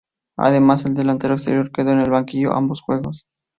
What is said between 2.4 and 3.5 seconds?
ambos juegos.